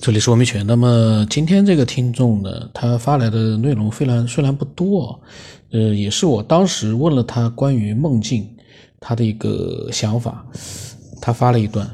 [0.00, 0.66] 这里是王明全。
[0.66, 5.20] 那么今天这个听众呢，他发来的内容虽然虽然不多，
[5.70, 8.48] 呃，也是我当时问了他关于梦境
[8.98, 10.44] 他的一个想法，
[11.20, 11.88] 他发了一段，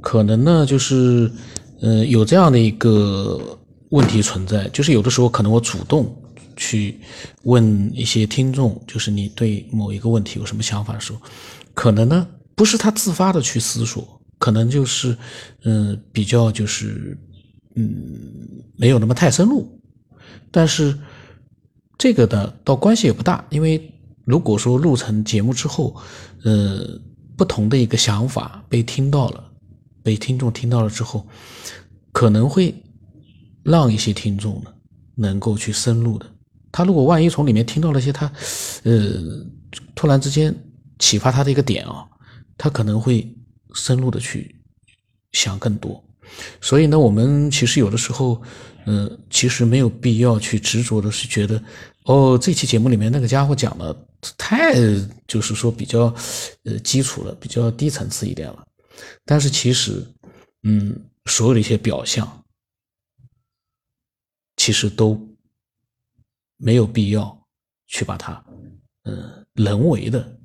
[0.00, 1.30] 可能呢就是
[1.80, 3.40] 呃有这样的一个
[3.90, 6.14] 问题存在，就是有的时候可能我主动
[6.56, 7.00] 去
[7.44, 11.18] 问一些听众，就是你对某一个问题有什么想法的时候，
[11.74, 14.21] 可能呢不是他自发的去思索。
[14.42, 15.16] 可能就是，
[15.62, 17.16] 嗯，比较就是，
[17.76, 17.86] 嗯，
[18.76, 19.80] 没有那么太深入，
[20.50, 20.98] 但是
[21.96, 23.80] 这个呢，倒关系也不大，因为
[24.24, 25.94] 如果说录成节目之后，
[26.42, 27.00] 呃，
[27.36, 29.44] 不同的一个想法被听到了，
[30.02, 31.24] 被听众听到了之后，
[32.10, 32.74] 可能会
[33.62, 34.74] 让一些听众呢
[35.14, 36.26] 能够去深入的。
[36.72, 38.26] 他如果万一从里面听到了一些他，
[38.82, 38.90] 呃，
[39.94, 40.52] 突然之间
[40.98, 42.04] 启发他的一个点啊，
[42.58, 43.24] 他可能会。
[43.74, 44.54] 深入的去
[45.32, 46.02] 想更多，
[46.60, 48.42] 所以呢，我们其实有的时候，
[48.86, 51.62] 嗯，其实没有必要去执着的是觉得，
[52.04, 54.06] 哦，这期节目里面那个家伙讲的
[54.36, 54.74] 太
[55.26, 56.14] 就是说比较
[56.64, 58.66] 呃基础了，比较低层次一点了。
[59.24, 60.06] 但是其实，
[60.64, 60.94] 嗯，
[61.26, 62.44] 所有的一些表象，
[64.56, 65.18] 其实都
[66.56, 67.46] 没有必要
[67.86, 68.44] 去把它，
[69.04, 70.38] 嗯，人为的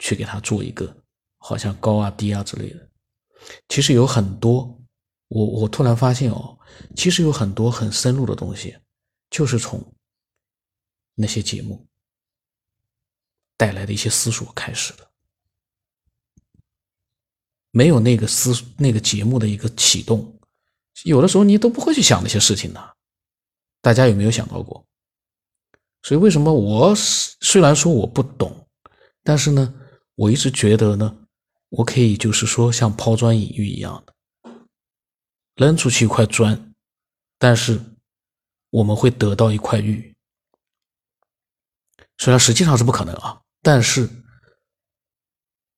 [0.00, 0.94] 去给他做一个。
[1.38, 2.88] 好像高啊低啊之类的，
[3.68, 4.78] 其实有很多，
[5.28, 6.58] 我我突然发现哦，
[6.94, 8.76] 其实有很多很深入的东西，
[9.30, 9.82] 就是从
[11.14, 11.86] 那些节目
[13.56, 15.08] 带来的一些思索开始的。
[17.70, 20.38] 没有那个思那个节目的一个启动，
[21.04, 22.96] 有的时候你都不会去想那些事情的。
[23.80, 24.84] 大家有没有想到过？
[26.02, 28.68] 所以为什么我虽然说我不懂，
[29.22, 29.72] 但是呢，
[30.16, 31.16] 我一直觉得呢。
[31.70, 34.14] 我可以就是说，像抛砖引玉一样的
[35.56, 36.74] 扔出去一块砖，
[37.38, 37.80] 但是
[38.70, 40.14] 我们会得到一块玉。
[42.16, 44.08] 虽然实际上是不可能啊，但是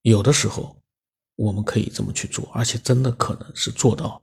[0.02, 0.76] 有的时候
[1.36, 4.22] 我们可以这么去做，而且真的可能是做到。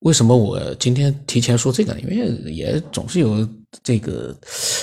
[0.00, 1.98] 为什么我今天提前说这个？
[2.00, 2.16] 因为
[2.50, 3.46] 也总是有
[3.82, 4.34] 这个，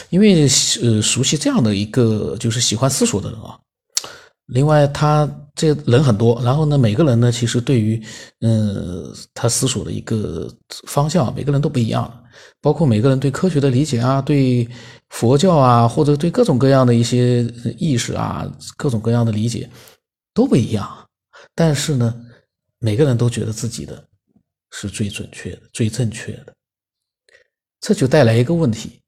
[0.09, 0.47] 因为
[0.81, 3.59] 呃熟悉这样的一个就是喜欢思索的人啊。
[4.47, 8.01] 另外，他这人很多，然后呢，每个人呢，其实对于
[8.39, 10.49] 嗯他思索的一个
[10.87, 12.23] 方向，每个人都不一样，
[12.61, 14.67] 包括每个人对科学的理解啊，对
[15.09, 17.43] 佛教啊，或者对各种各样的一些
[17.77, 19.69] 意识啊，各种各样的理解
[20.33, 20.89] 都不一样。
[21.53, 22.15] 但是呢，
[22.79, 24.03] 每个人都觉得自己的。
[24.69, 26.53] 是最准确的、最正确的，
[27.79, 28.99] 这就带来一个问题：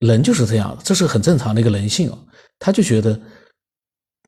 [0.00, 2.18] 人就是这样，这是很正常的一个人性啊。
[2.58, 3.20] 他就觉得，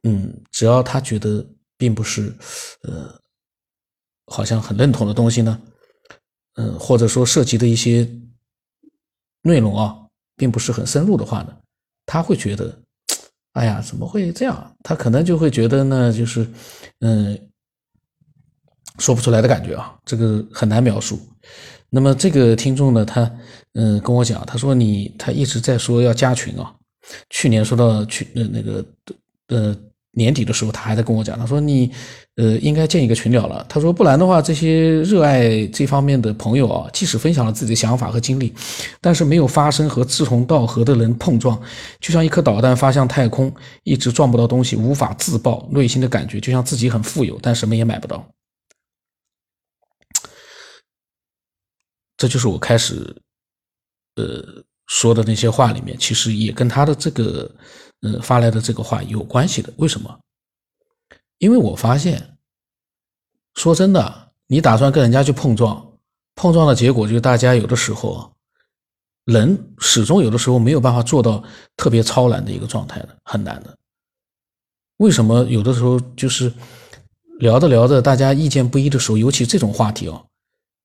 [0.03, 1.45] 嗯，只要他觉得
[1.77, 2.35] 并不是，
[2.83, 3.13] 呃，
[4.27, 5.61] 好像很认同的东西呢，
[6.55, 8.09] 嗯，或者说涉及的一些
[9.43, 9.97] 内容啊，
[10.37, 11.57] 并不是很深入的话呢，
[12.07, 12.77] 他会觉得，
[13.53, 14.77] 哎呀，怎么会这样？
[14.83, 16.47] 他可能就会觉得呢，就是，
[17.01, 17.47] 嗯。
[18.99, 21.19] 说不出来的感觉啊，这个很难描述。
[21.91, 23.31] 那么这个听众呢，他
[23.75, 26.73] 嗯跟我讲，他说你他一直在说要加群啊。
[27.31, 28.85] 去年说到去呃那个
[29.49, 29.77] 呃
[30.13, 31.91] 年底的时候，他还在跟我讲，他说你
[32.37, 33.65] 呃应该建一个群聊了。
[33.69, 38.53] 他说不然的话，这些热爱这方面的朋友啊，即使分享了自己的想法和经历，
[39.01, 41.61] 但是没有发生和志同道合的人碰撞，
[42.01, 43.53] 就像一颗导弹发向太空，
[43.83, 48.25] 一直撞不到东西，无法自爆，内心的感觉就像自己很富有，但什么也买不到。
[52.21, 53.17] 这就是我开始，
[54.17, 57.51] 呃说的那些话里面，其实也跟他的这个，
[58.03, 59.73] 呃发来的这个话有关系的。
[59.79, 60.21] 为什么？
[61.39, 62.37] 因为我发现，
[63.55, 65.83] 说真的，你打算跟人家去碰撞，
[66.35, 68.31] 碰撞的结果就是大家有的时候，
[69.25, 71.43] 人始终有的时候没有办法做到
[71.75, 73.75] 特别超然的一个状态的，很难的。
[74.99, 76.53] 为什么有的时候就是
[77.39, 80.27] 聊着聊着，大家意见不一的时候，尤其这种话题哦，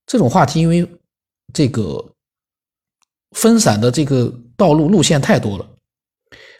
[0.06, 0.90] 这种话题因为。
[1.53, 2.13] 这个
[3.31, 5.69] 分散的这个道路路线太多了，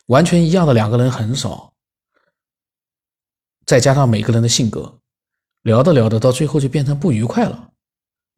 [0.07, 1.73] 完全一样的两个人很少，
[3.65, 4.99] 再加上每个人的性格，
[5.63, 7.71] 聊着聊着到最后就变成不愉快了。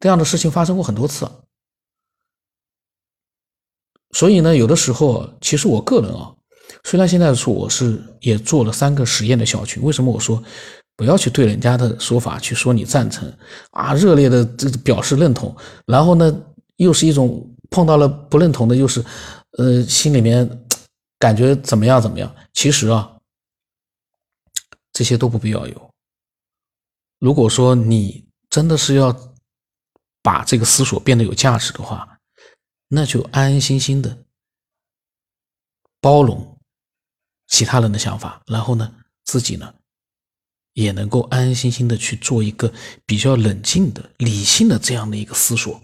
[0.00, 1.28] 这样的事情发生过很多次，
[4.12, 6.34] 所以呢，有的时候其实我个人啊，
[6.84, 10.42] 虽然现在说我是也做了三个实验的小群，为什么我说？
[10.98, 13.32] 不要去对人家的说法去说你赞成
[13.70, 15.56] 啊，热烈的这表示认同，
[15.86, 16.44] 然后呢，
[16.78, 19.00] 又是一种碰到了不认同的，又是，
[19.58, 20.66] 呃，心里面
[21.16, 22.34] 感觉怎么样怎么样？
[22.52, 23.16] 其实啊，
[24.92, 25.90] 这些都不必要有。
[27.20, 29.16] 如果说你真的是要
[30.20, 32.18] 把这个思索变得有价值的话，
[32.88, 34.24] 那就安安心心的
[36.00, 36.58] 包容
[37.46, 38.92] 其他人的想法，然后呢，
[39.26, 39.72] 自己呢
[40.78, 42.72] 也能够安安心心的去做一个
[43.04, 45.82] 比较冷静的、理性的这样的一个思索，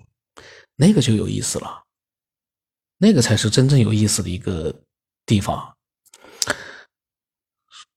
[0.77, 1.83] 那个就有意思了，
[2.99, 4.73] 那个才是真正有意思的一个
[5.27, 5.75] 地方。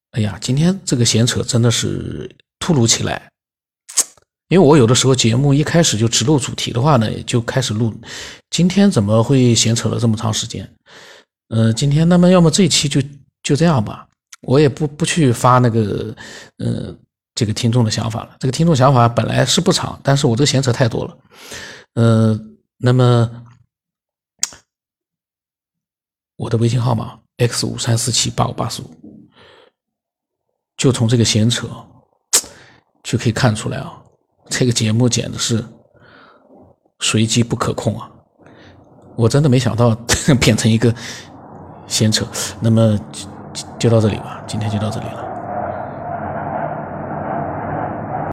[0.10, 3.30] 哎呀，今天这个闲扯真的是突如其来。
[4.48, 7.94] 因为我有的时候节目一开始就直录主题的话呢，就开始录。
[8.50, 10.68] 今天怎么会闲扯了这么长时间？
[11.50, 13.00] 呃，今天那么要么这一期就
[13.44, 14.08] 就这样吧，
[14.42, 16.16] 我也不不去发那个
[16.58, 16.96] 呃
[17.36, 18.36] 这个听众的想法了。
[18.40, 21.18] 这个听众想法本来是不长，但是我这个闲扯太多了。
[21.96, 22.40] 呃，
[22.78, 23.44] 那么
[26.36, 28.90] 我的微信号码 x 五三四七八五八四五，
[30.78, 31.68] 就从这个闲扯
[33.04, 34.02] 就可以看出来啊。
[34.50, 35.66] 这个节目简直是
[37.00, 38.10] 随机不可控啊！
[39.16, 39.94] 我真的没想到
[40.40, 40.94] 变成一个
[41.88, 42.26] 闲扯。
[42.62, 42.98] 那么
[43.80, 45.27] 就到这里吧，今天就到这里了。